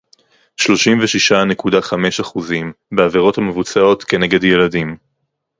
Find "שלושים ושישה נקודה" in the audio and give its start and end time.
0.57-1.81